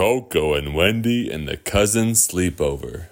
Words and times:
Coco 0.00 0.54
and 0.54 0.74
Wendy 0.74 1.30
and 1.30 1.46
the 1.46 1.58
cousin 1.58 2.12
sleepover. 2.12 3.08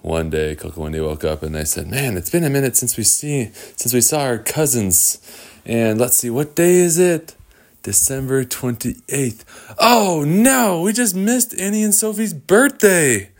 One 0.00 0.30
day, 0.30 0.54
Coco 0.54 0.74
and 0.74 0.82
Wendy 0.84 1.00
woke 1.00 1.24
up 1.24 1.42
and 1.42 1.56
they 1.56 1.64
said, 1.64 1.88
"Man, 1.88 2.16
it's 2.16 2.30
been 2.30 2.44
a 2.44 2.50
minute 2.50 2.76
since 2.76 2.96
we 2.96 3.02
see 3.02 3.50
since 3.74 3.92
we 3.92 4.00
saw 4.00 4.20
our 4.20 4.38
cousins." 4.38 5.18
And 5.66 5.98
let's 5.98 6.16
see, 6.16 6.30
what 6.30 6.54
day 6.54 6.74
is 6.74 7.00
it? 7.00 7.34
December 7.82 8.44
twenty 8.44 8.98
eighth. 9.08 9.44
Oh 9.76 10.22
no, 10.24 10.82
we 10.82 10.92
just 10.92 11.16
missed 11.16 11.52
Annie 11.58 11.82
and 11.82 11.92
Sophie's 11.92 12.32
birthday. 12.32 13.30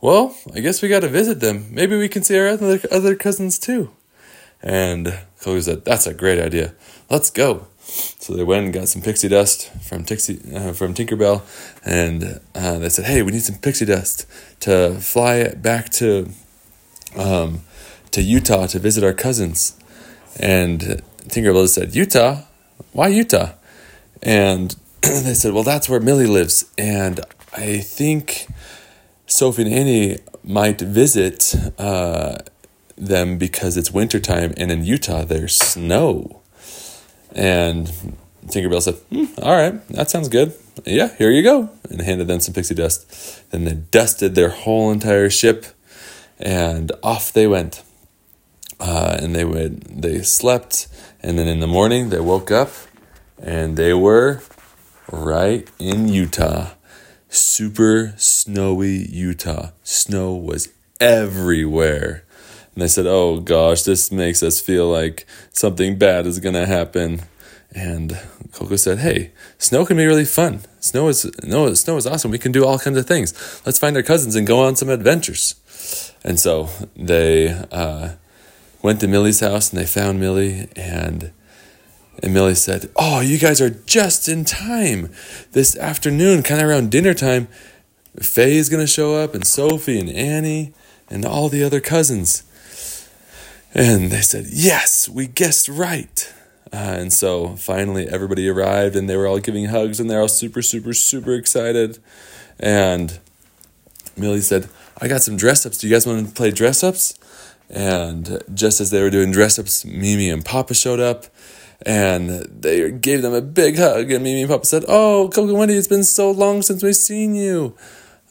Well, 0.00 0.34
I 0.54 0.60
guess 0.60 0.80
we 0.80 0.88
got 0.88 1.00
to 1.00 1.08
visit 1.08 1.40
them. 1.40 1.66
Maybe 1.70 1.98
we 1.98 2.08
can 2.08 2.22
see 2.22 2.38
our 2.38 2.48
other 2.48 2.80
other 2.90 3.14
cousins 3.14 3.58
too. 3.58 3.90
And 4.62 5.18
Coco 5.42 5.60
said, 5.60 5.84
"That's 5.84 6.06
a 6.06 6.14
great 6.14 6.40
idea. 6.40 6.72
Let's 7.10 7.28
go." 7.28 7.66
So 7.92 8.34
they 8.34 8.42
went 8.42 8.64
and 8.64 8.72
got 8.72 8.88
some 8.88 9.02
pixie 9.02 9.28
dust 9.28 9.70
from 9.82 10.04
Tixie, 10.04 10.40
uh, 10.54 10.72
from 10.72 10.94
Tinkerbell, 10.94 11.42
and 11.84 12.40
uh, 12.54 12.78
they 12.78 12.88
said, 12.88 13.04
"Hey, 13.04 13.20
we 13.20 13.32
need 13.32 13.42
some 13.42 13.56
pixie 13.56 13.84
dust 13.84 14.26
to 14.60 14.94
fly 14.94 15.36
it 15.36 15.60
back 15.60 15.90
to 16.00 16.30
um, 17.16 17.60
to 18.12 18.22
Utah 18.22 18.66
to 18.68 18.78
visit 18.78 19.04
our 19.04 19.12
cousins." 19.12 19.76
And 20.40 21.02
Tinkerbell 21.28 21.68
said, 21.68 21.94
"Utah? 21.94 22.44
Why 22.92 23.08
Utah?" 23.08 23.52
And 24.22 24.74
they 25.02 25.34
said, 25.34 25.52
"Well, 25.52 25.64
that's 25.64 25.88
where 25.88 26.00
Millie 26.00 26.26
lives, 26.26 26.64
and 26.78 27.20
I 27.52 27.78
think 27.78 28.46
Sophie 29.26 29.64
and 29.64 29.74
Annie 29.74 30.18
might 30.42 30.80
visit 30.80 31.54
uh, 31.78 32.38
them 32.96 33.36
because 33.36 33.76
it's 33.76 33.90
wintertime, 33.90 34.54
and 34.56 34.72
in 34.72 34.86
Utah 34.86 35.24
there's 35.24 35.56
snow." 35.56 36.41
And 37.34 37.90
Tinkerbell 38.46 38.82
said, 38.82 38.94
hmm, 39.10 39.26
All 39.42 39.56
right, 39.56 39.86
that 39.88 40.10
sounds 40.10 40.28
good. 40.28 40.54
Yeah, 40.84 41.14
here 41.16 41.30
you 41.30 41.42
go. 41.42 41.70
And 41.88 42.00
handed 42.00 42.26
them 42.28 42.40
some 42.40 42.54
pixie 42.54 42.74
dust. 42.74 43.50
Then 43.50 43.64
they 43.64 43.74
dusted 43.74 44.34
their 44.34 44.50
whole 44.50 44.90
entire 44.90 45.30
ship 45.30 45.66
and 46.38 46.92
off 47.02 47.32
they 47.32 47.46
went. 47.46 47.82
Uh, 48.80 49.16
and 49.20 49.34
they 49.34 49.44
would 49.44 49.82
they 50.02 50.22
slept 50.22 50.88
and 51.20 51.38
then 51.38 51.46
in 51.46 51.60
the 51.60 51.68
morning 51.68 52.08
they 52.08 52.18
woke 52.18 52.50
up 52.50 52.70
and 53.40 53.76
they 53.76 53.94
were 53.94 54.42
right 55.10 55.70
in 55.78 56.08
Utah. 56.08 56.70
Super 57.28 58.14
snowy 58.16 59.06
Utah. 59.08 59.70
Snow 59.84 60.34
was 60.34 60.68
everywhere. 61.00 62.24
And 62.74 62.82
they 62.82 62.88
said, 62.88 63.06
Oh 63.06 63.40
gosh, 63.40 63.82
this 63.82 64.10
makes 64.10 64.42
us 64.42 64.60
feel 64.60 64.88
like 64.88 65.26
something 65.50 65.98
bad 65.98 66.26
is 66.26 66.38
going 66.38 66.54
to 66.54 66.66
happen. 66.66 67.22
And 67.74 68.18
Coco 68.52 68.76
said, 68.76 68.98
Hey, 68.98 69.32
snow 69.58 69.84
can 69.84 69.96
be 69.96 70.06
really 70.06 70.24
fun. 70.24 70.60
Snow 70.80 71.08
is, 71.08 71.30
no, 71.42 71.72
snow 71.74 71.96
is 71.96 72.06
awesome. 72.06 72.30
We 72.30 72.38
can 72.38 72.52
do 72.52 72.64
all 72.64 72.78
kinds 72.78 72.98
of 72.98 73.06
things. 73.06 73.62
Let's 73.64 73.78
find 73.78 73.96
our 73.96 74.02
cousins 74.02 74.34
and 74.34 74.46
go 74.46 74.60
on 74.60 74.76
some 74.76 74.88
adventures. 74.88 75.54
And 76.24 76.38
so 76.38 76.68
they 76.96 77.48
uh, 77.70 78.14
went 78.82 79.00
to 79.00 79.08
Millie's 79.08 79.40
house 79.40 79.70
and 79.70 79.80
they 79.80 79.86
found 79.86 80.20
Millie. 80.20 80.68
And, 80.76 81.32
and 82.22 82.34
Millie 82.34 82.54
said, 82.54 82.90
Oh, 82.96 83.20
you 83.20 83.38
guys 83.38 83.60
are 83.60 83.70
just 83.70 84.28
in 84.28 84.44
time. 84.44 85.10
This 85.52 85.76
afternoon, 85.76 86.42
kind 86.42 86.60
of 86.60 86.68
around 86.68 86.90
dinner 86.90 87.14
time, 87.14 87.48
Faye 88.20 88.56
is 88.56 88.68
going 88.68 88.82
to 88.82 88.86
show 88.86 89.14
up, 89.14 89.34
and 89.34 89.46
Sophie 89.46 89.98
and 89.98 90.10
Annie 90.10 90.74
and 91.08 91.24
all 91.24 91.48
the 91.48 91.64
other 91.64 91.80
cousins. 91.80 92.42
And 93.74 94.10
they 94.10 94.20
said, 94.20 94.46
Yes, 94.50 95.08
we 95.08 95.26
guessed 95.26 95.68
right. 95.68 96.32
Uh, 96.72 96.96
and 96.98 97.12
so 97.12 97.56
finally, 97.56 98.08
everybody 98.08 98.48
arrived 98.48 98.96
and 98.96 99.08
they 99.08 99.16
were 99.16 99.26
all 99.26 99.38
giving 99.38 99.66
hugs 99.66 100.00
and 100.00 100.10
they're 100.10 100.20
all 100.20 100.28
super, 100.28 100.62
super, 100.62 100.94
super 100.94 101.34
excited. 101.34 101.98
And 102.58 103.18
Millie 104.16 104.40
said, 104.40 104.68
I 104.98 105.08
got 105.08 105.22
some 105.22 105.36
dress 105.36 105.66
ups. 105.66 105.78
Do 105.78 105.86
you 105.86 105.94
guys 105.94 106.06
want 106.06 106.26
to 106.26 106.32
play 106.32 106.50
dress 106.50 106.82
ups? 106.82 107.18
And 107.68 108.42
just 108.54 108.80
as 108.80 108.90
they 108.90 109.02
were 109.02 109.10
doing 109.10 109.32
dress 109.32 109.58
ups, 109.58 109.84
Mimi 109.84 110.30
and 110.30 110.44
Papa 110.44 110.74
showed 110.74 111.00
up 111.00 111.26
and 111.84 112.28
they 112.28 112.90
gave 112.90 113.22
them 113.22 113.34
a 113.34 113.40
big 113.40 113.78
hug. 113.78 114.10
And 114.10 114.24
Mimi 114.24 114.42
and 114.42 114.50
Papa 114.50 114.64
said, 114.64 114.84
Oh, 114.88 115.30
Coco 115.34 115.54
Wendy, 115.54 115.74
it's 115.74 115.88
been 115.88 116.04
so 116.04 116.30
long 116.30 116.62
since 116.62 116.82
we've 116.82 116.96
seen 116.96 117.34
you. 117.34 117.76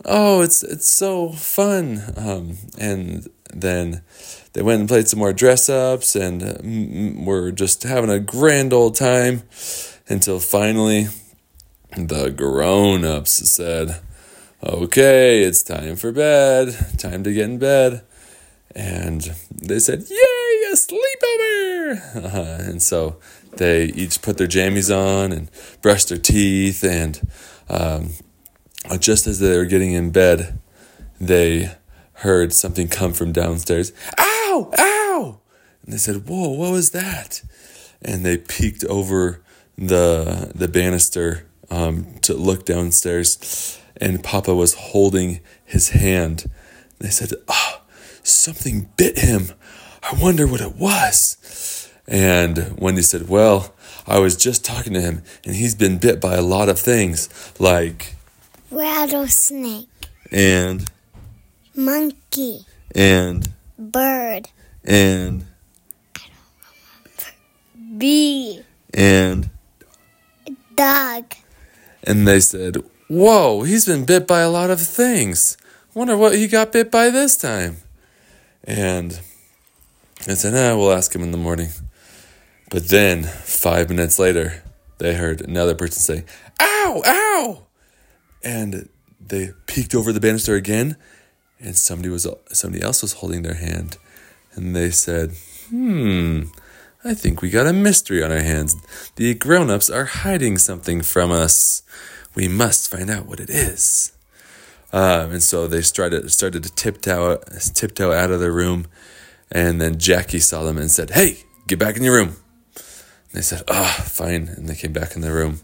Oh, 0.05 0.41
it's 0.41 0.63
it's 0.63 0.87
so 0.87 1.29
fun. 1.29 2.01
Um, 2.17 2.57
and 2.77 3.27
then 3.53 4.01
they 4.53 4.61
went 4.61 4.79
and 4.79 4.89
played 4.89 5.07
some 5.07 5.19
more 5.19 5.33
dress 5.33 5.69
ups 5.69 6.15
and 6.15 6.43
uh, 6.43 7.23
were 7.23 7.51
just 7.51 7.83
having 7.83 8.09
a 8.09 8.19
grand 8.19 8.73
old 8.73 8.95
time 8.95 9.43
until 10.07 10.39
finally 10.39 11.07
the 11.95 12.29
grown 12.29 13.05
ups 13.05 13.49
said, 13.49 14.01
Okay, 14.63 15.43
it's 15.43 15.63
time 15.63 15.95
for 15.95 16.11
bed, 16.11 16.75
time 16.97 17.23
to 17.23 17.33
get 17.33 17.49
in 17.49 17.59
bed. 17.59 18.03
And 18.73 19.21
they 19.51 19.79
said, 19.79 20.05
Yay, 20.09 20.71
a 20.71 20.75
sleepover! 20.75 22.33
Uh, 22.33 22.69
and 22.69 22.81
so 22.81 23.17
they 23.57 23.85
each 23.85 24.21
put 24.21 24.37
their 24.37 24.47
jammies 24.47 24.95
on 24.95 25.31
and 25.31 25.49
brushed 25.81 26.09
their 26.09 26.17
teeth. 26.17 26.83
And 26.83 27.19
um, 27.69 28.11
just 28.99 29.27
as 29.27 29.39
they 29.39 29.57
were 29.57 29.65
getting 29.65 29.93
in 29.93 30.11
bed, 30.11 30.59
they 31.19 31.71
heard 32.13 32.53
something 32.53 32.87
come 32.87 33.13
from 33.13 33.31
downstairs. 33.31 33.91
Ow! 34.17 34.71
Ow! 34.77 35.39
And 35.83 35.93
they 35.93 35.97
said, 35.97 36.27
Whoa, 36.27 36.49
what 36.49 36.71
was 36.71 36.91
that? 36.91 37.41
And 38.01 38.25
they 38.25 38.37
peeked 38.37 38.83
over 38.85 39.41
the 39.77 40.51
the 40.53 40.67
banister 40.67 41.47
um, 41.69 42.15
to 42.21 42.33
look 42.33 42.65
downstairs, 42.65 43.79
and 43.97 44.23
Papa 44.23 44.53
was 44.53 44.73
holding 44.73 45.39
his 45.63 45.89
hand. 45.89 46.49
They 46.99 47.09
said, 47.09 47.33
Oh, 47.47 47.81
something 48.23 48.89
bit 48.97 49.19
him. 49.19 49.51
I 50.03 50.19
wonder 50.21 50.45
what 50.45 50.61
it 50.61 50.75
was. 50.75 51.89
And 52.07 52.77
Wendy 52.79 53.01
said, 53.03 53.29
Well, 53.29 53.73
I 54.05 54.19
was 54.19 54.35
just 54.35 54.65
talking 54.65 54.93
to 54.93 55.01
him, 55.01 55.23
and 55.45 55.55
he's 55.55 55.75
been 55.75 55.97
bit 55.97 56.19
by 56.19 56.35
a 56.35 56.41
lot 56.41 56.69
of 56.69 56.79
things, 56.79 57.29
like 57.59 58.15
rattlesnake, 58.71 59.87
and 60.31 60.89
monkey, 61.75 62.65
and 62.95 63.49
bird, 63.77 64.49
and 64.83 65.45
bee, 67.97 68.63
and 68.93 69.49
dog, 70.75 71.35
and 72.03 72.27
they 72.27 72.39
said, 72.39 72.77
"Whoa, 73.07 73.63
he's 73.63 73.85
been 73.85 74.05
bit 74.05 74.25
by 74.25 74.39
a 74.39 74.49
lot 74.49 74.69
of 74.69 74.81
things. 74.81 75.57
Wonder 75.93 76.15
what 76.15 76.35
he 76.35 76.47
got 76.47 76.71
bit 76.71 76.89
by 76.89 77.09
this 77.09 77.35
time." 77.35 77.77
And 78.63 79.19
I 80.27 80.35
said, 80.35 80.53
"Ah, 80.55 80.77
we'll 80.77 80.93
ask 80.93 81.13
him 81.13 81.23
in 81.23 81.31
the 81.31 81.37
morning." 81.37 81.69
But 82.69 82.87
then, 82.87 83.23
five 83.23 83.89
minutes 83.89 84.17
later, 84.17 84.63
they 84.97 85.15
heard 85.15 85.41
another 85.41 85.75
person 85.75 86.01
say, 86.01 86.23
"Ow, 86.61 87.01
ow!" 87.05 87.67
And 88.43 88.89
they 89.19 89.51
peeked 89.67 89.95
over 89.95 90.11
the 90.11 90.19
banister 90.19 90.55
again, 90.55 90.97
and 91.59 91.75
somebody 91.75 92.09
was 92.09 92.27
somebody 92.51 92.83
else 92.83 93.01
was 93.01 93.13
holding 93.13 93.43
their 93.43 93.55
hand, 93.55 93.97
and 94.53 94.75
they 94.75 94.91
said, 94.91 95.33
"Hmm." 95.69 96.43
I 97.03 97.15
think 97.15 97.41
we 97.41 97.49
got 97.49 97.65
a 97.65 97.73
mystery 97.73 98.23
on 98.23 98.31
our 98.31 98.41
hands. 98.41 98.75
The 99.15 99.33
grown 99.33 99.71
ups 99.71 99.89
are 99.89 100.05
hiding 100.05 100.59
something 100.59 101.01
from 101.01 101.31
us. 101.31 101.81
We 102.35 102.47
must 102.47 102.91
find 102.91 103.09
out 103.09 103.25
what 103.25 103.39
it 103.39 103.49
is. 103.49 104.11
Um, 104.93 105.31
and 105.31 105.43
so 105.43 105.67
they 105.67 105.81
started 105.81 106.31
started 106.31 106.63
to 106.63 106.73
tiptoe 106.73 107.37
tiptoe 107.73 108.11
out 108.11 108.31
of 108.31 108.39
their 108.39 108.51
room, 108.51 108.87
and 109.51 109.81
then 109.81 109.97
Jackie 109.97 110.39
saw 110.39 110.63
them 110.63 110.77
and 110.77 110.91
said, 110.91 111.11
"Hey, 111.11 111.43
get 111.67 111.79
back 111.79 111.95
in 111.95 112.03
your 112.03 112.15
room." 112.15 112.35
And 112.75 113.33
they 113.33 113.41
said, 113.41 113.63
"Ah, 113.67 113.95
oh, 113.99 114.03
fine." 114.03 114.49
And 114.49 114.67
they 114.67 114.75
came 114.75 114.93
back 114.93 115.15
in 115.15 115.21
their 115.21 115.33
room. 115.33 115.61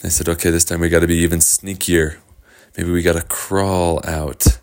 They 0.00 0.08
said, 0.08 0.28
"Okay, 0.28 0.50
this 0.50 0.64
time 0.64 0.80
we 0.80 0.88
got 0.88 1.00
to 1.00 1.06
be 1.06 1.18
even 1.18 1.40
sneakier. 1.40 2.18
Maybe 2.76 2.90
we 2.90 3.02
got 3.02 3.16
to 3.16 3.22
crawl 3.22 4.00
out." 4.04 4.60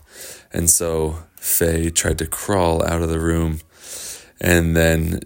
And 0.52 0.70
so 0.70 1.18
Faye 1.36 1.90
tried 1.90 2.18
to 2.18 2.26
crawl 2.26 2.84
out 2.84 3.02
of 3.02 3.08
the 3.08 3.20
room, 3.20 3.60
and 4.40 4.76
then 4.76 5.20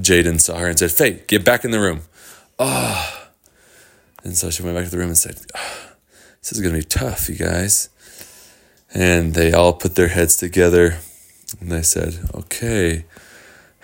Jaden 0.00 0.40
saw 0.40 0.58
her 0.58 0.68
and 0.68 0.78
said, 0.78 0.92
Faye, 0.92 1.22
get 1.26 1.44
back 1.44 1.64
in 1.64 1.70
the 1.70 1.80
room. 1.80 2.02
Ah. 2.58 3.12
Oh. 3.12 3.22
And 4.24 4.36
so 4.36 4.50
she 4.50 4.62
went 4.62 4.76
back 4.76 4.84
to 4.84 4.90
the 4.90 4.98
room 4.98 5.08
and 5.08 5.18
said, 5.18 5.40
oh, 5.54 5.90
This 6.40 6.52
is 6.52 6.60
going 6.60 6.74
to 6.74 6.80
be 6.80 6.84
tough, 6.84 7.28
you 7.28 7.36
guys. 7.36 7.88
And 8.92 9.34
they 9.34 9.52
all 9.52 9.72
put 9.72 9.94
their 9.94 10.08
heads 10.08 10.36
together 10.36 10.98
and 11.60 11.70
they 11.70 11.82
said, 11.82 12.18
Okay, 12.34 13.04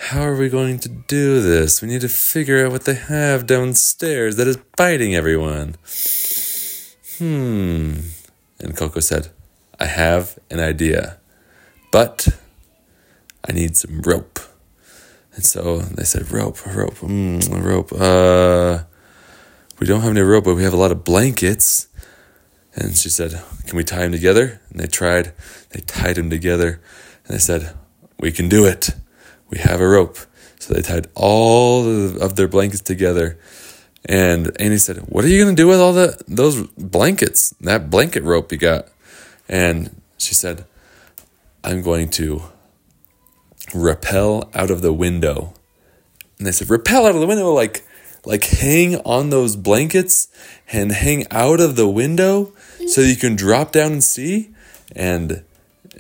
how 0.03 0.23
are 0.23 0.35
we 0.35 0.49
going 0.49 0.81
to 0.81 0.89
do 0.89 1.41
this? 1.41 1.81
We 1.81 1.87
need 1.87 2.01
to 2.01 2.09
figure 2.09 2.67
out 2.67 2.73
what 2.73 2.87
they 2.87 2.95
have 2.97 3.47
downstairs 3.47 4.35
that 4.35 4.49
is 4.49 4.59
biting 4.77 5.15
everyone. 5.15 5.77
Hmm. 7.19 8.01
And 8.59 8.77
Coco 8.77 8.99
said, 8.99 9.29
I 9.79 9.87
have 9.87 10.41
an 10.51 10.59
idea, 10.59 11.19
but 11.93 12.27
I 13.49 13.53
need 13.53 13.77
some 13.77 14.03
rope. 14.03 14.41
And 15.35 15.45
so 15.45 15.79
they 15.79 16.03
said, 16.03 16.33
rope, 16.33 16.67
rope, 16.67 16.97
mm, 16.97 17.63
rope. 17.63 17.93
Uh, 17.93 18.83
we 19.79 19.87
don't 19.87 20.01
have 20.01 20.11
any 20.11 20.21
rope, 20.21 20.45
but 20.45 20.57
we 20.57 20.65
have 20.65 20.75
a 20.75 20.77
lot 20.77 20.91
of 20.91 21.05
blankets. 21.05 21.87
And 22.75 22.97
she 22.97 23.09
said, 23.09 23.41
Can 23.69 23.77
we 23.77 23.85
tie 23.85 24.01
them 24.01 24.13
together? 24.13 24.61
And 24.71 24.81
they 24.81 24.89
tried. 24.89 25.33
They 25.71 25.81
tied 25.81 26.17
them 26.17 26.29
together. 26.29 26.81
And 27.25 27.35
they 27.35 27.39
said, 27.39 27.77
We 28.19 28.33
can 28.33 28.49
do 28.49 28.67
it. 28.67 28.91
We 29.53 29.59
have 29.59 29.83
a 29.83 29.87
rope. 29.87 30.17
So 30.59 30.73
they 30.73 30.81
tied 30.81 31.09
all 31.15 31.87
of 32.21 32.37
their 32.37 32.49
blankets 32.49 32.81
together. 32.81 33.39
And 34.07 34.51
Annie 34.59 34.79
said, 34.79 34.97
What 35.09 35.25
are 35.25 35.29
you 35.29 35.43
going 35.43 35.55
to 35.55 35.63
do 35.63 35.69
with 35.69 35.79
all 35.79 35.93
the, 35.93 36.21
those 36.27 36.67
blankets? 36.69 37.55
That 37.61 37.91
blanket 37.91 38.23
rope 38.23 38.51
you 38.51 38.59
got? 38.59 38.89
And 39.49 40.01
she 40.17 40.35
said, 40.35 40.65
I'm 41.63 41.83
going 41.83 42.09
to 42.11 42.43
rappel 43.75 44.51
out 44.55 44.71
of 44.71 44.81
the 44.81 44.93
window. 44.93 45.53
And 46.39 46.47
they 46.47 46.53
said, 46.53 46.71
Rappel 46.71 47.05
out 47.05 47.15
of 47.15 47.21
the 47.21 47.27
window? 47.27 47.53
Like, 47.53 47.85
like 48.25 48.45
hang 48.45 48.97
on 49.01 49.31
those 49.31 49.55
blankets 49.55 50.29
and 50.73 50.93
hang 50.93 51.27
out 51.31 51.61
of 51.61 51.77
the 51.77 51.89
window 51.89 52.53
so 52.87 53.03
you 53.03 53.17
can 53.17 53.37
drop 53.37 53.73
down 53.73 53.93
and 53.93 54.05
see? 54.05 54.51
And 54.97 55.45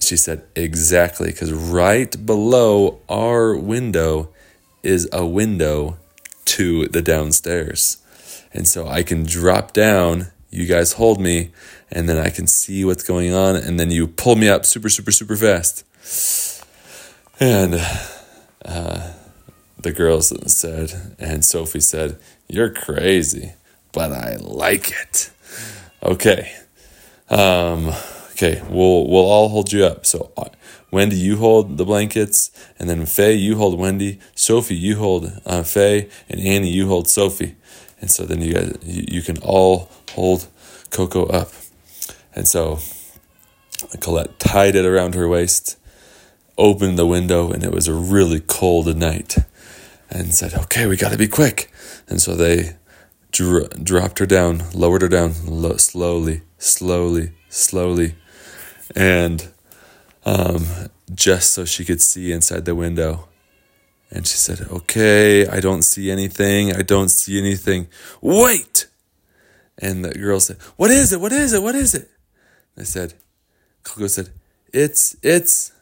she 0.00 0.17
said, 0.17 0.44
Exactly, 0.55 1.29
because 1.29 1.53
right 1.53 2.25
below 2.25 3.00
our 3.09 3.56
window 3.56 4.31
is 4.83 5.09
a 5.12 5.25
window 5.25 5.99
to 6.44 6.89
the 6.89 7.03
downstairs. 7.03 7.99
And 8.53 8.69
so 8.69 8.87
I 8.87 9.03
can 9.03 9.25
drop 9.25 9.73
down, 9.73 10.27
you 10.50 10.67
guys 10.67 10.94
hold 10.94 11.21
me, 11.21 11.50
and 11.91 12.09
then 12.09 12.19
I 12.19 12.31
can 12.31 12.47
see 12.47 12.85
what's 12.85 13.03
going 13.03 13.33
on, 13.33 13.56
and 13.56 13.79
then 13.79 13.91
you 13.91 14.06
pull 14.06 14.37
me 14.37 14.49
up 14.49 14.67
super, 14.67 14.89
super, 14.89 15.11
super 15.11 15.37
fast. 15.37 15.85
And 17.41 17.75
uh, 18.65 19.12
the 19.79 19.93
girls 19.93 20.33
said, 20.53 21.15
and 21.19 21.44
Sophie 21.44 21.81
said, 21.81 22.19
You're 22.49 22.71
crazy, 22.71 23.55
but 23.93 24.12
I 24.12 24.37
like 24.37 24.91
it. 24.91 25.31
Okay. 26.03 26.53
Um, 27.31 27.93
okay, 28.43 28.61
we'll 28.69 29.06
we'll 29.09 29.25
all 29.25 29.49
hold 29.49 29.73
you 29.73 29.85
up. 29.85 30.05
So 30.05 30.33
uh, 30.37 30.49
Wendy, 30.91 31.17
you 31.17 31.37
hold 31.37 31.79
the 31.79 31.85
blankets, 31.85 32.50
and 32.79 32.89
then 32.91 33.06
Faye, 33.06 33.35
you 33.35 33.56
hold 33.56 33.79
Wendy. 33.79 34.19
Sophie, 34.35 34.75
you 34.75 34.97
hold 34.97 35.41
uh, 35.47 35.62
Faye, 35.62 36.09
and 36.29 36.41
Annie, 36.41 36.71
you 36.71 36.89
hold 36.89 37.09
Sophie. 37.09 37.56
And 38.00 38.11
so 38.11 38.25
then 38.25 38.43
you 38.43 38.55
guys, 38.55 38.77
you, 38.83 39.05
you 39.09 39.23
can 39.23 39.39
all 39.39 39.89
hold 40.12 40.49
Coco 40.91 41.27
up. 41.27 41.53
And 42.35 42.49
so 42.49 42.81
Colette 44.00 44.39
tied 44.41 44.75
it 44.75 44.85
around 44.85 45.15
her 45.15 45.29
waist, 45.29 45.79
opened 46.59 46.99
the 46.99 47.06
window, 47.06 47.53
and 47.53 47.62
it 47.62 47.71
was 47.71 47.87
a 47.87 47.94
really 47.94 48.41
cold 48.41 48.94
night. 48.97 49.37
And 50.11 50.35
said, 50.35 50.53
"Okay, 50.53 50.87
we 50.87 50.97
got 50.97 51.12
to 51.12 51.19
be 51.19 51.29
quick." 51.29 51.71
And 52.06 52.21
so 52.21 52.35
they 52.35 52.77
dro- 53.31 53.69
dropped 53.69 54.19
her 54.19 54.27
down, 54.27 54.65
lowered 54.75 55.00
her 55.00 55.09
down 55.09 55.33
lo- 55.47 55.79
slowly, 55.79 56.43
slowly, 56.59 57.33
slowly, 57.49 58.15
and 58.94 59.49
um, 60.25 60.67
just 61.14 61.52
so 61.52 61.64
she 61.64 61.84
could 61.84 62.00
see 62.00 62.32
inside 62.32 62.64
the 62.64 62.75
window. 62.75 63.29
And 64.11 64.26
she 64.26 64.37
said, 64.37 64.61
Okay, 64.70 65.46
I 65.46 65.61
don't 65.61 65.82
see 65.82 66.11
anything. 66.11 66.75
I 66.75 66.82
don't 66.82 67.08
see 67.08 67.38
anything. 67.38 67.88
Wait! 68.20 68.87
And 69.79 70.05
the 70.05 70.12
girl 70.12 70.38
said, 70.38 70.58
What 70.76 70.90
is 70.90 71.12
it? 71.12 71.20
What 71.20 71.32
is 71.32 71.52
it? 71.52 71.62
What 71.62 71.75
is 71.75 71.94
it? 71.94 72.11
I 72.76 72.82
said, 72.82 73.14
Coco 73.82 74.06
said, 74.06 74.31
It's, 74.73 75.17
it's 75.23 75.73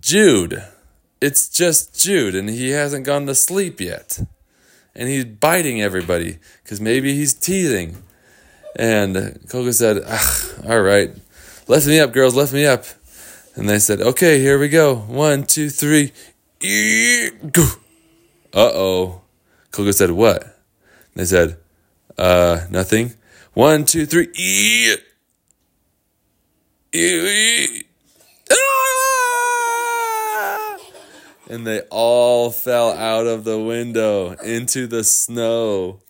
Jude. 0.00 0.62
It's 1.20 1.48
just 1.48 2.00
Jude, 2.00 2.34
and 2.34 2.50
he 2.50 2.70
hasn't 2.70 3.06
gone 3.06 3.26
to 3.26 3.34
sleep 3.34 3.80
yet. 3.80 4.18
And 4.94 5.08
he's 5.08 5.24
biting 5.24 5.80
everybody 5.80 6.38
because 6.62 6.80
maybe 6.80 7.14
he's 7.14 7.32
teething. 7.32 8.02
And 8.76 9.38
Coco 9.48 9.70
said, 9.70 10.02
All 10.68 10.80
right, 10.80 11.10
lift 11.68 11.86
me 11.86 12.00
up, 12.00 12.12
girls, 12.12 12.34
lift 12.34 12.52
me 12.52 12.66
up. 12.66 12.84
And 13.54 13.68
they 13.68 13.78
said, 13.78 14.00
Okay, 14.00 14.40
here 14.40 14.58
we 14.58 14.68
go. 14.68 14.96
One, 14.96 15.44
two, 15.44 15.68
three. 15.68 16.12
Uh 18.54 18.54
oh. 18.54 19.22
Coco 19.70 19.90
said, 19.90 20.10
What? 20.10 20.58
They 21.14 21.24
said, 21.24 21.58
Uh, 22.16 22.66
nothing. 22.70 23.14
One, 23.54 23.84
two, 23.84 24.06
three. 24.06 24.28
Ah! 28.50 28.56
And 31.50 31.66
they 31.66 31.80
all 31.90 32.50
fell 32.50 32.92
out 32.92 33.26
of 33.26 33.44
the 33.44 33.58
window 33.58 34.30
into 34.42 34.86
the 34.86 35.04
snow. 35.04 36.00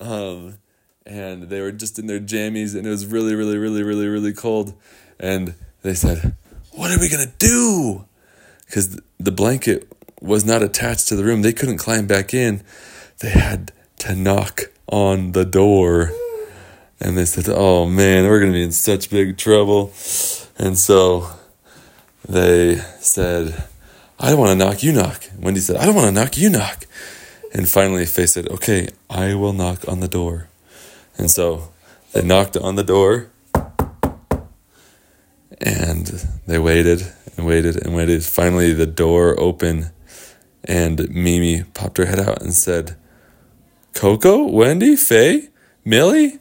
Um, 0.00 0.58
and 1.08 1.44
they 1.44 1.60
were 1.60 1.72
just 1.72 1.98
in 1.98 2.06
their 2.06 2.20
jammies, 2.20 2.76
and 2.76 2.86
it 2.86 2.90
was 2.90 3.06
really, 3.06 3.34
really, 3.34 3.56
really, 3.56 3.82
really, 3.82 4.06
really 4.06 4.32
cold. 4.32 4.74
And 5.18 5.54
they 5.82 5.94
said, 5.94 6.34
What 6.72 6.90
are 6.90 7.00
we 7.00 7.08
going 7.08 7.26
to 7.26 7.32
do? 7.38 8.04
Because 8.66 9.00
the 9.18 9.32
blanket 9.32 9.90
was 10.20 10.44
not 10.44 10.62
attached 10.62 11.08
to 11.08 11.16
the 11.16 11.24
room. 11.24 11.42
They 11.42 11.54
couldn't 11.54 11.78
climb 11.78 12.06
back 12.06 12.34
in. 12.34 12.62
They 13.20 13.30
had 13.30 13.72
to 14.00 14.14
knock 14.14 14.70
on 14.86 15.32
the 15.32 15.44
door. 15.44 16.12
And 17.00 17.16
they 17.16 17.24
said, 17.24 17.46
Oh 17.48 17.86
man, 17.86 18.24
we're 18.24 18.40
going 18.40 18.52
to 18.52 18.56
be 18.56 18.62
in 18.62 18.72
such 18.72 19.08
big 19.08 19.38
trouble. 19.38 19.92
And 20.58 20.76
so 20.76 21.28
they 22.28 22.76
said, 23.00 23.64
I 24.20 24.30
don't 24.30 24.40
want 24.40 24.50
to 24.50 24.64
knock, 24.64 24.82
you 24.82 24.92
knock. 24.92 25.24
Wendy 25.38 25.60
said, 25.60 25.76
I 25.76 25.86
don't 25.86 25.94
want 25.94 26.08
to 26.08 26.20
knock, 26.20 26.36
you 26.36 26.50
knock. 26.50 26.84
And 27.54 27.66
finally, 27.66 28.04
Faye 28.04 28.26
said, 28.26 28.48
Okay, 28.48 28.88
I 29.08 29.34
will 29.34 29.54
knock 29.54 29.88
on 29.88 30.00
the 30.00 30.08
door. 30.08 30.48
And 31.18 31.30
so 31.30 31.72
they 32.12 32.22
knocked 32.22 32.56
on 32.56 32.76
the 32.76 32.84
door 32.84 33.30
and 35.60 36.06
they 36.46 36.58
waited 36.58 37.12
and 37.36 37.46
waited 37.46 37.76
and 37.84 37.94
waited. 37.94 38.24
Finally, 38.24 38.72
the 38.72 38.86
door 38.86 39.38
opened 39.38 39.90
and 40.64 41.10
Mimi 41.10 41.64
popped 41.74 41.98
her 41.98 42.06
head 42.06 42.20
out 42.20 42.40
and 42.40 42.54
said, 42.54 42.96
Coco, 43.94 44.44
Wendy, 44.44 44.96
Faye, 44.96 45.48
Millie, 45.84 46.38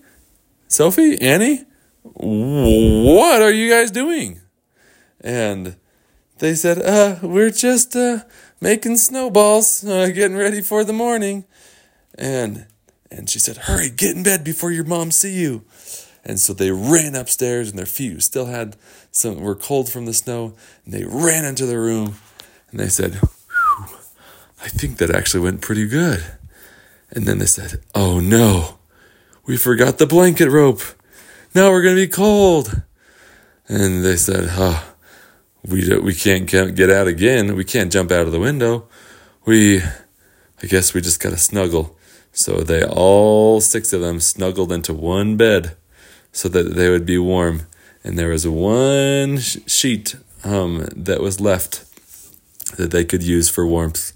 Sophie, 0.67 1.19
Annie, 1.21 1.65
what 2.03 3.41
are 3.41 3.51
you 3.51 3.69
guys 3.69 3.89
doing? 3.91 4.41
And 5.21 5.75
they 6.39 6.53
said, 6.53 6.79
uh, 6.79 7.19
we're 7.25 7.49
just 7.49 7.95
uh, 7.95 8.19
making 8.61 8.97
snowballs, 8.97 9.83
uh, 9.83 10.07
getting 10.07 10.37
ready 10.37 10.61
for 10.61 10.83
the 10.83 10.93
morning. 10.93 11.45
And 12.15 12.67
and 13.11 13.29
she 13.29 13.39
said, 13.39 13.57
hurry, 13.57 13.89
get 13.89 14.15
in 14.15 14.23
bed 14.23 14.43
before 14.43 14.71
your 14.71 14.83
mom 14.83 15.11
see 15.11 15.39
you. 15.39 15.63
And 16.25 16.39
so 16.39 16.53
they 16.53 16.71
ran 16.71 17.15
upstairs 17.15 17.69
and 17.69 17.79
their 17.79 17.85
feet 17.85 18.21
still 18.21 18.47
had 18.47 18.75
some 19.11 19.39
were 19.39 19.55
cold 19.55 19.89
from 19.89 20.05
the 20.05 20.13
snow. 20.13 20.55
And 20.83 20.93
they 20.93 21.05
ran 21.05 21.45
into 21.45 21.65
the 21.65 21.79
room 21.79 22.15
and 22.69 22.79
they 22.79 22.89
said, 22.89 23.19
I 24.61 24.67
think 24.67 24.97
that 24.97 25.09
actually 25.09 25.43
went 25.43 25.61
pretty 25.61 25.87
good. 25.87 26.23
And 27.11 27.25
then 27.25 27.39
they 27.39 27.45
said, 27.45 27.81
Oh 27.95 28.19
no, 28.19 28.79
we 29.45 29.55
forgot 29.55 29.97
the 29.97 30.07
blanket 30.07 30.49
rope. 30.49 30.81
Now 31.55 31.71
we're 31.71 31.83
going 31.83 31.95
to 31.95 32.01
be 32.01 32.11
cold. 32.11 32.81
And 33.69 34.03
they 34.03 34.17
said, 34.17 34.49
Oh, 34.51 34.93
we, 35.65 35.97
we 35.99 36.13
can't 36.13 36.47
get 36.47 36.89
out 36.89 37.07
again. 37.07 37.55
We 37.55 37.63
can't 37.63 37.91
jump 37.91 38.11
out 38.11 38.25
of 38.25 38.31
the 38.31 38.39
window. 38.39 38.87
We, 39.45 39.81
I 39.81 40.67
guess 40.67 40.93
we 40.93 41.01
just 41.01 41.21
got 41.21 41.29
to 41.29 41.37
snuggle. 41.37 41.96
So 42.37 42.61
they 42.61 42.83
all 42.83 43.59
six 43.61 43.91
of 43.93 44.01
them 44.01 44.19
snuggled 44.19 44.71
into 44.71 44.93
one 44.93 45.37
bed 45.37 45.75
so 46.31 46.47
that 46.49 46.75
they 46.75 46.87
would 46.87 47.05
be 47.05 47.17
warm. 47.17 47.63
And 48.03 48.17
there 48.17 48.29
was 48.29 48.47
one 48.47 49.39
sh- 49.39 49.57
sheet 49.65 50.15
um, 50.43 50.87
that 50.95 51.19
was 51.19 51.41
left 51.41 51.83
that 52.77 52.91
they 52.91 53.03
could 53.03 53.23
use 53.23 53.49
for 53.49 53.65
warmth 53.65 54.13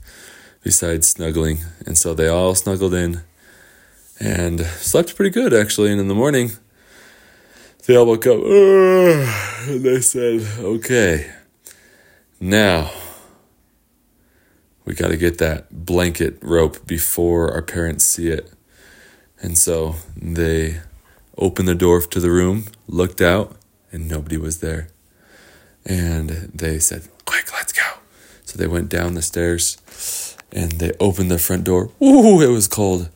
besides 0.64 1.08
snuggling. 1.08 1.62
And 1.88 1.98
so 1.98 2.14
they 2.14 2.28
all 2.28 2.54
snuggled 2.54 2.94
in 2.94 3.22
and 4.20 4.62
slept 4.62 5.16
pretty 5.16 5.32
good, 5.32 5.52
actually. 5.52 5.92
And 5.92 6.00
in 6.00 6.08
the 6.08 6.14
morning, 6.14 6.52
they 7.88 7.96
all 7.96 8.06
woke 8.06 8.28
up 8.28 8.38
and 8.38 9.84
they 9.84 10.00
said, 10.00 10.42
okay, 10.60 11.34
now 12.40 12.92
we 14.86 14.94
got 14.94 15.10
to 15.10 15.18
get 15.18 15.38
that 15.38 15.86
blanket 15.86 16.38
rope 16.42 16.86
before 16.88 17.52
our 17.52 17.62
parents 17.62 18.06
see 18.06 18.30
it. 18.30 18.52
And 19.42 19.58
so 19.58 19.96
they 20.16 20.82
opened 21.38 21.68
the 21.68 21.76
door 21.76 22.02
to 22.02 22.20
the 22.20 22.32
room, 22.32 22.66
looked 22.88 23.22
out, 23.22 23.56
and 23.92 24.08
nobody 24.08 24.38
was 24.38 24.60
there. 24.60 24.90
And 25.86 26.30
they 26.54 26.80
said, 26.80 27.08
Quick, 27.26 27.52
let's 27.54 27.74
go. 27.74 28.00
So 28.46 28.58
they 28.58 28.68
went 28.68 28.90
down 28.90 29.14
the 29.14 29.22
stairs 29.22 30.38
and 30.52 30.74
they 30.74 30.92
opened 31.00 31.32
the 31.32 31.40
front 31.40 31.64
door. 31.64 31.92
Ooh, 32.02 32.42
it 32.42 32.52
was 32.52 32.68
cold. 32.68 33.10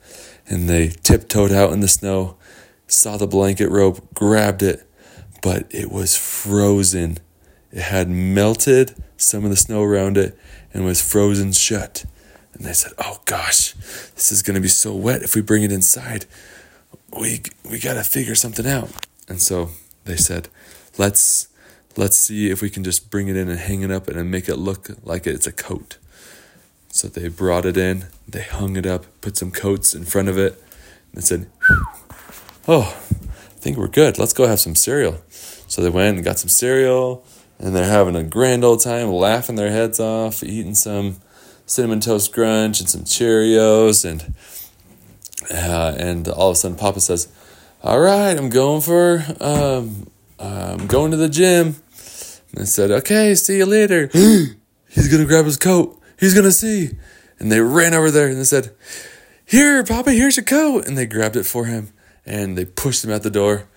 And 0.48 0.70
they 0.70 0.90
tiptoed 0.90 1.52
out 1.52 1.74
in 1.74 1.82
the 1.82 1.88
snow, 1.88 2.38
saw 2.88 3.18
the 3.18 3.28
blanket 3.28 3.70
rope, 3.70 4.14
grabbed 4.14 4.64
it, 4.64 4.88
but 5.42 5.66
it 5.70 5.92
was 5.92 6.16
frozen. 6.16 7.18
It 7.72 7.82
had 7.82 8.10
melted 8.10 8.96
some 9.18 9.44
of 9.44 9.50
the 9.50 9.58
snow 9.58 9.84
around 9.84 10.18
it 10.18 10.38
and 10.76 10.84
was 10.84 11.02
frozen 11.02 11.54
shut. 11.54 12.06
And 12.54 12.66
they 12.66 12.74
said, 12.74 12.92
Oh 13.00 13.22
gosh, 13.24 13.72
this 14.14 14.32
is 14.32 14.44
going 14.44 14.56
to 14.56 14.62
be 14.62 14.68
so 14.68 14.94
wet 14.94 15.24
if 15.24 15.34
we 15.34 15.42
bring 15.42 15.64
it 15.64 15.72
inside. 15.72 16.26
we 17.18 17.42
we 17.68 17.80
got 17.80 17.94
to 17.94 18.04
figure 18.04 18.36
something 18.36 18.68
out. 18.68 18.90
And 19.28 19.42
so 19.42 19.70
they 20.04 20.18
said, 20.18 20.50
let's 20.98 21.48
let's 21.96 22.18
see 22.18 22.52
if 22.52 22.62
we 22.62 22.70
can 22.70 22.84
just 22.84 23.10
bring 23.10 23.30
it 23.30 23.38
in 23.38 23.48
and 23.48 23.58
hang 23.58 23.82
it 23.82 23.90
up 23.90 24.10
and 24.10 24.30
make 24.30 24.50
it 24.50 24.58
look 24.58 24.90
like 25.04 25.26
it's 25.26 25.48
a 25.48 25.52
coat. 25.54 25.98
So 26.90 27.08
they 27.08 27.30
brought 27.30 27.66
it 27.66 27.78
in, 27.78 28.08
they 28.28 28.44
hung 28.44 28.76
it 28.76 28.86
up, 28.86 29.06
put 29.22 29.38
some 29.38 29.52
coats 29.52 29.96
in 29.96 30.04
front 30.04 30.28
of 30.28 30.38
it, 30.38 30.62
and 31.14 31.24
said, 31.24 31.48
"Oh, 32.68 32.82
I 32.82 33.60
think 33.60 33.78
we're 33.78 33.88
good. 33.88 34.18
Let's 34.18 34.34
go 34.34 34.46
have 34.46 34.60
some 34.60 34.76
cereal." 34.76 35.22
So 35.68 35.82
they 35.82 35.90
went 35.90 36.18
and 36.18 36.26
got 36.26 36.40
some 36.40 36.50
cereal, 36.50 37.26
and 37.60 37.76
they're 37.76 37.86
having 37.86 38.16
a 38.16 38.24
grand 38.24 38.64
old 38.64 38.82
time, 38.82 39.10
laughing 39.10 39.56
their 39.56 39.72
heads 39.72 40.00
off, 40.00 40.44
eating 40.44 40.76
some 40.76 41.18
cinnamon 41.66 42.00
toast 42.00 42.34
crunch 42.34 42.80
and 42.80 42.90
some 42.90 43.02
Cheerios, 43.02 44.06
and 44.10 44.34
uh, 45.52 45.96
and 45.98 46.28
all 46.28 46.50
of 46.50 46.54
a 46.54 46.56
sudden, 46.56 46.78
Papa 46.78 47.00
says, 47.00 47.28
"All 47.84 48.00
right, 48.00 48.38
I'm 48.38 48.50
going 48.50 48.82
for 48.82 49.24
um, 49.40 50.08
I'm 50.40 50.88
going 50.88 51.12
to 51.12 51.18
the 51.18 51.30
gym." 51.30 51.76
And 52.52 52.62
I 52.62 52.66
said, 52.66 52.92
"Okay, 52.92 53.36
see 53.36 53.58
you 53.58 53.66
later." 53.66 54.10
He's 54.90 55.10
gonna 55.10 55.26
grab 55.26 55.46
his 55.46 55.58
coat. 55.58 56.00
He's 56.18 56.34
gonna 56.34 56.52
see. 56.52 56.92
And 57.38 57.52
they 57.52 57.60
ran 57.60 57.94
over 57.94 58.12
there 58.12 58.28
and 58.28 58.40
they 58.40 58.46
said, 58.46 58.72
"Here, 59.46 59.84
Papa, 59.84 60.12
here's 60.12 60.38
your 60.38 60.46
coat." 60.46 60.88
And 60.88 60.98
they 60.98 61.06
grabbed 61.06 61.36
it 61.36 61.46
for 61.46 61.66
him 61.66 61.92
and 62.26 62.58
they 62.58 62.66
pushed 62.66 63.04
him 63.04 63.12
out 63.12 63.24
the 63.24 63.30
door. 63.30 63.68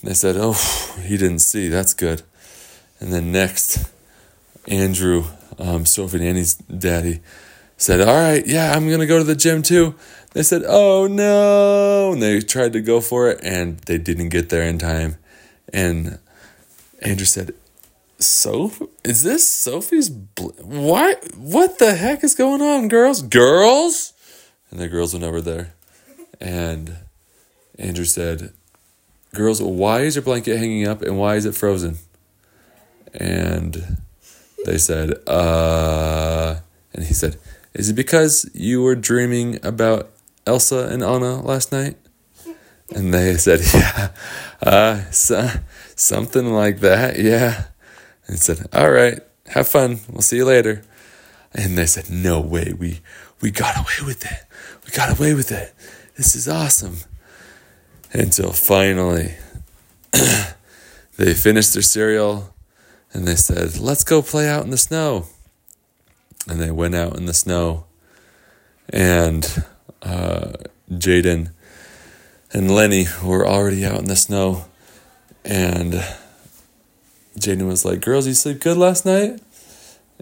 And 0.00 0.10
they 0.10 0.14
said, 0.14 0.36
"Oh, 0.38 0.54
he 1.02 1.16
didn't 1.16 1.40
see. 1.40 1.68
That's 1.68 1.94
good." 1.94 2.22
And 3.02 3.12
then 3.12 3.32
next, 3.32 3.90
Andrew, 4.68 5.24
um, 5.58 5.84
Sophie 5.86 6.18
and 6.18 6.26
Annie's 6.26 6.54
daddy, 6.54 7.18
said, 7.76 8.00
All 8.00 8.14
right, 8.14 8.46
yeah, 8.46 8.72
I'm 8.72 8.86
going 8.86 9.00
to 9.00 9.06
go 9.06 9.18
to 9.18 9.24
the 9.24 9.34
gym 9.34 9.62
too. 9.62 9.96
They 10.34 10.44
said, 10.44 10.62
Oh 10.64 11.08
no. 11.08 12.12
And 12.12 12.22
they 12.22 12.38
tried 12.38 12.72
to 12.74 12.80
go 12.80 13.00
for 13.00 13.28
it 13.28 13.40
and 13.42 13.78
they 13.80 13.98
didn't 13.98 14.28
get 14.28 14.50
there 14.50 14.62
in 14.62 14.78
time. 14.78 15.16
And 15.72 16.20
Andrew 17.00 17.26
said, 17.26 17.54
So, 18.20 18.70
is 19.02 19.24
this 19.24 19.48
Sophie's? 19.48 20.08
Bl- 20.08 20.50
why? 20.62 21.16
What 21.36 21.80
the 21.80 21.96
heck 21.96 22.22
is 22.22 22.36
going 22.36 22.62
on, 22.62 22.86
girls? 22.86 23.20
Girls? 23.20 24.12
And 24.70 24.78
the 24.78 24.86
girls 24.86 25.12
went 25.12 25.24
over 25.24 25.40
there. 25.40 25.74
And 26.40 26.98
Andrew 27.80 28.04
said, 28.04 28.52
Girls, 29.34 29.60
why 29.60 30.02
is 30.02 30.14
your 30.14 30.22
blanket 30.22 30.56
hanging 30.56 30.86
up 30.86 31.02
and 31.02 31.18
why 31.18 31.34
is 31.34 31.46
it 31.46 31.56
frozen? 31.56 31.98
And 33.14 33.98
they 34.64 34.78
said, 34.78 35.14
uh, 35.28 36.56
and 36.94 37.04
he 37.04 37.14
said, 37.14 37.36
Is 37.74 37.90
it 37.90 37.94
because 37.94 38.48
you 38.54 38.82
were 38.82 38.94
dreaming 38.94 39.58
about 39.64 40.10
Elsa 40.46 40.88
and 40.88 41.02
Anna 41.02 41.40
last 41.42 41.72
night? 41.72 41.96
And 42.90 43.12
they 43.12 43.36
said, 43.36 43.60
Yeah, 43.74 44.10
uh, 44.62 45.10
so, 45.10 45.48
something 45.96 46.52
like 46.52 46.80
that, 46.80 47.18
yeah. 47.18 47.64
And 48.26 48.36
he 48.36 48.36
said, 48.36 48.68
All 48.72 48.90
right, 48.90 49.20
have 49.48 49.68
fun. 49.68 50.00
We'll 50.08 50.22
see 50.22 50.36
you 50.36 50.44
later. 50.44 50.82
And 51.54 51.76
they 51.76 51.86
said, 51.86 52.10
No 52.10 52.40
way, 52.40 52.72
we, 52.78 53.00
we 53.40 53.50
got 53.50 53.76
away 53.76 54.06
with 54.06 54.24
it. 54.24 54.46
We 54.84 54.90
got 54.92 55.18
away 55.18 55.34
with 55.34 55.52
it. 55.52 55.74
This 56.16 56.34
is 56.34 56.48
awesome. 56.48 56.98
Until 58.12 58.52
finally, 58.52 59.34
they 61.16 61.34
finished 61.34 61.72
their 61.72 61.82
cereal 61.82 62.54
and 63.12 63.26
they 63.26 63.36
said, 63.36 63.78
Let's 63.78 64.04
go 64.04 64.22
play 64.22 64.48
out 64.48 64.64
in 64.64 64.70
the 64.70 64.78
snow. 64.78 65.26
And 66.48 66.60
they 66.60 66.70
went 66.70 66.94
out 66.94 67.16
in 67.16 67.26
the 67.26 67.34
snow. 67.34 67.84
And 68.88 69.64
uh, 70.02 70.52
Jaden 70.90 71.50
and 72.52 72.70
Lenny 72.74 73.06
were 73.22 73.46
already 73.46 73.84
out 73.84 73.98
in 73.98 74.06
the 74.06 74.16
snow. 74.16 74.64
And 75.44 75.94
Jaden 77.38 77.66
was 77.66 77.84
like, 77.84 78.00
Girls, 78.00 78.26
you 78.26 78.34
sleep 78.34 78.60
good 78.60 78.76
last 78.76 79.04
night? 79.04 79.40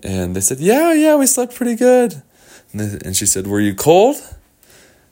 And 0.02 0.34
they 0.34 0.40
said, 0.40 0.58
Yeah, 0.58 0.92
yeah, 0.92 1.16
we 1.16 1.26
slept 1.26 1.54
pretty 1.54 1.76
good. 1.76 2.22
And, 2.72 2.80
they, 2.80 3.06
and 3.06 3.16
she 3.16 3.26
said, 3.26 3.46
Were 3.46 3.60
you 3.60 3.74
cold? 3.74 4.16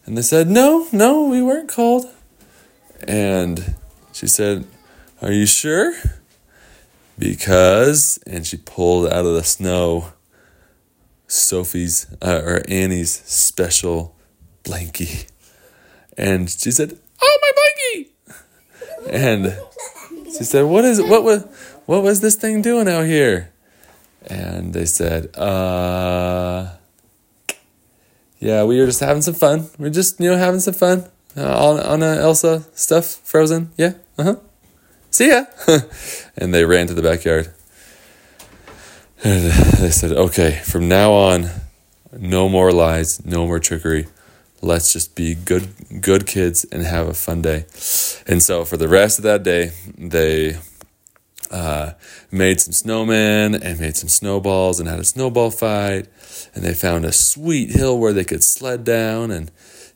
And 0.04 0.16
they 0.16 0.22
said, 0.22 0.48
No, 0.48 0.86
no, 0.92 1.24
we 1.24 1.42
weren't 1.42 1.68
cold. 1.68 2.06
And 3.06 3.74
she 4.12 4.26
said, 4.26 4.66
Are 5.22 5.32
you 5.32 5.46
sure? 5.46 5.94
Because, 7.18 8.18
and 8.26 8.46
she 8.46 8.56
pulled 8.56 9.06
out 9.06 9.26
of 9.26 9.34
the 9.34 9.42
snow 9.42 10.12
Sophie's 11.26 12.06
uh, 12.22 12.40
or 12.44 12.62
Annie's 12.68 13.10
special 13.10 14.16
blankie. 14.64 15.28
And 16.16 16.48
she 16.48 16.70
said, 16.70 16.98
Oh, 17.20 17.38
my 17.42 17.52
blankie! 17.58 19.12
And 19.12 19.56
she 20.24 20.44
said, 20.44 20.62
What 20.62 20.84
is 20.84 21.00
what 21.00 21.22
was 21.22 21.44
what 21.86 22.02
was 22.02 22.20
this 22.20 22.34
thing 22.34 22.62
doing 22.62 22.88
out 22.88 23.06
here? 23.06 23.52
And 24.26 24.74
they 24.74 24.84
said, 24.84 25.36
uh 25.38 26.74
yeah, 28.40 28.64
we 28.64 28.78
were 28.78 28.86
just 28.86 29.00
having 29.00 29.22
some 29.22 29.34
fun. 29.34 29.68
We're 29.78 29.90
just, 29.90 30.20
you 30.20 30.30
know, 30.30 30.36
having 30.36 30.60
some 30.60 30.74
fun. 30.74 31.04
Uh, 31.36 31.42
on 31.42 31.80
on 31.80 32.02
uh, 32.02 32.16
Elsa 32.20 32.64
stuff, 32.74 33.06
Frozen. 33.24 33.70
Yeah, 33.76 33.94
uh 34.16 34.24
huh. 34.24 34.36
See 35.10 35.28
ya. 35.28 35.44
and 36.36 36.54
they 36.54 36.64
ran 36.64 36.86
to 36.88 36.94
the 36.94 37.02
backyard. 37.02 37.52
And 39.24 39.52
they 39.78 39.90
said, 39.90 40.12
okay, 40.12 40.60
from 40.64 40.88
now 40.88 41.12
on, 41.12 41.50
no 42.12 42.48
more 42.48 42.72
lies, 42.72 43.24
no 43.24 43.46
more 43.46 43.58
trickery. 43.58 44.06
Let's 44.60 44.92
just 44.92 45.14
be 45.14 45.34
good 45.36 45.68
good 46.00 46.26
kids 46.26 46.64
and 46.64 46.82
have 46.82 47.06
a 47.06 47.14
fun 47.14 47.42
day. 47.42 47.66
And 48.26 48.42
so 48.42 48.64
for 48.64 48.76
the 48.76 48.88
rest 48.88 49.18
of 49.18 49.22
that 49.22 49.44
day, 49.44 49.70
they 49.96 50.58
uh, 51.50 51.92
made 52.32 52.60
some 52.60 52.72
snowmen 52.72 53.58
and 53.62 53.78
made 53.78 53.96
some 53.96 54.08
snowballs 54.08 54.80
and 54.80 54.88
had 54.88 54.98
a 54.98 55.04
snowball 55.04 55.52
fight. 55.52 56.08
And 56.54 56.64
they 56.64 56.74
found 56.74 57.04
a 57.04 57.12
sweet 57.12 57.70
hill 57.70 57.98
where 57.98 58.12
they 58.12 58.24
could 58.24 58.42
sled 58.42 58.82
down 58.82 59.30
and 59.30 59.50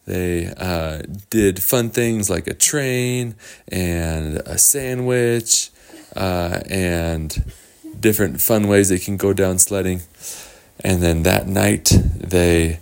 they 0.05 0.53
uh, 0.57 1.03
did 1.31 1.63
fun 1.63 1.91
things 1.91 2.29
like 2.29 2.47
a 2.47 2.55
train 2.55 3.37
and 3.69 4.39
a 4.39 4.59
sandwich 4.59 5.71
uh, 6.17 6.61
and 6.69 7.53
different 7.99 8.41
fun 8.41 8.69
ways 8.69 8.89
they 8.89 8.99
can 8.99 9.17
go 9.17 9.33
down 9.33 9.59
sledding. 9.59 10.03
And 10.81 11.03
then 11.03 11.23
that 11.23 11.47
night, 11.47 11.93
they 12.17 12.81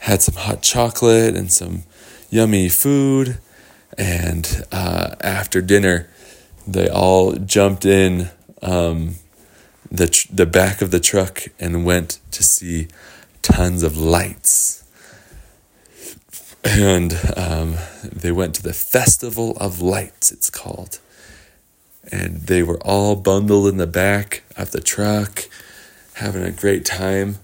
had 0.00 0.22
some 0.22 0.36
hot 0.36 0.62
chocolate 0.62 1.36
and 1.36 1.52
some 1.52 1.82
yummy 2.30 2.68
food. 2.68 3.38
And 3.98 4.64
uh, 4.72 5.16
after 5.20 5.60
dinner, 5.60 6.08
they 6.66 6.88
all 6.88 7.34
jumped 7.34 7.84
in 7.84 8.30
um, 8.62 9.16
the 9.90 10.08
tr- 10.08 10.28
the 10.32 10.46
back 10.46 10.80
of 10.80 10.90
the 10.90 11.00
truck 11.00 11.42
and 11.60 11.84
went 11.84 12.18
to 12.30 12.42
see 12.42 12.88
tons 13.42 13.82
of 13.82 13.98
lights. 13.98 14.81
And 16.64 17.18
um, 17.36 17.76
they 18.02 18.30
went 18.30 18.54
to 18.54 18.62
the 18.62 18.72
Festival 18.72 19.56
of 19.58 19.80
Lights, 19.80 20.30
it's 20.30 20.50
called. 20.50 21.00
And 22.10 22.42
they 22.42 22.62
were 22.62 22.80
all 22.82 23.16
bundled 23.16 23.68
in 23.68 23.76
the 23.78 23.86
back 23.86 24.42
of 24.56 24.70
the 24.70 24.80
truck, 24.80 25.48
having 26.14 26.42
a 26.42 26.52
great 26.52 26.84
time. 26.84 27.38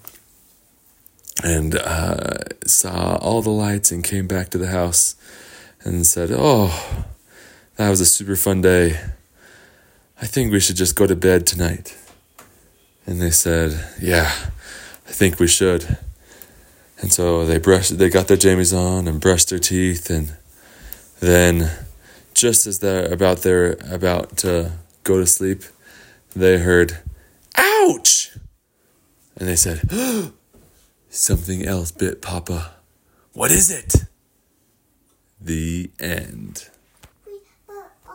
And 1.43 1.77
uh, 1.77 2.35
saw 2.67 3.17
all 3.17 3.43
the 3.43 3.51
lights 3.51 3.93
and 3.93 4.03
came 4.03 4.27
back 4.27 4.51
to 4.51 4.59
the 4.59 4.69
house 4.69 5.15
and 5.85 6.07
said, 6.07 6.31
Oh, 6.33 7.05
that 7.77 7.91
was 7.91 8.01
a 8.01 8.07
super 8.07 8.35
fun 8.35 8.61
day. 8.61 8.99
I 10.21 10.27
think 10.27 10.53
we 10.53 10.59
should 10.59 10.75
just 10.77 10.97
go 10.97 11.07
to 11.07 11.15
bed 11.15 11.47
tonight. 11.47 11.97
And 13.07 13.23
they 13.23 13.31
said, 13.31 13.85
Yeah, 14.01 14.33
I 15.07 15.13
think 15.13 15.39
we 15.39 15.47
should. 15.47 15.99
And 17.01 17.13
so 17.13 17.47
they 17.47 17.59
brushed 17.59 17.97
they 17.99 18.09
got 18.11 18.29
their 18.29 18.37
jammies 18.37 18.77
on 18.77 19.07
and 19.07 19.21
brushed 19.21 19.51
their 19.51 19.59
teeth 19.59 20.11
and 20.11 20.37
then 21.21 21.71
just 22.35 22.67
as 22.67 22.79
they're 22.79 23.13
about 23.13 23.39
they're 23.39 23.77
about 23.91 24.37
to 24.39 24.73
go 25.03 25.19
to 25.19 25.27
sleep, 25.27 25.63
they 26.37 26.59
heard 26.59 26.99
ouch! 27.57 28.37
And 29.37 29.49
they 29.49 29.57
said 29.57 29.89
something 31.09 31.65
else 31.65 31.91
bit 31.91 32.23
papa. 32.23 32.75
What 33.33 33.51
is 33.51 33.71
it? 33.71 34.05
The 35.41 35.91
end 35.99 36.69